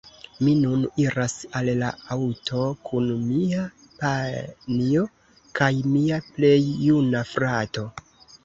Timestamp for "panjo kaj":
4.01-5.71